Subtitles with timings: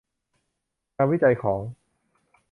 [0.95, 1.59] งานวิจัยของ